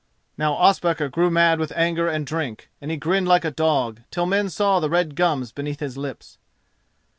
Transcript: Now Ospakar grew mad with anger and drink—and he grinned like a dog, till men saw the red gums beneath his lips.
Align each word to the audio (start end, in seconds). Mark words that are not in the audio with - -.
Now 0.35 0.53
Ospakar 0.55 1.09
grew 1.09 1.29
mad 1.29 1.59
with 1.59 1.71
anger 1.75 2.07
and 2.07 2.25
drink—and 2.25 2.89
he 2.89 2.97
grinned 2.97 3.27
like 3.27 3.45
a 3.45 3.51
dog, 3.51 4.01
till 4.09 4.25
men 4.25 4.49
saw 4.49 4.79
the 4.79 4.89
red 4.89 5.15
gums 5.15 5.51
beneath 5.51 5.79
his 5.79 5.95
lips. 5.95 6.39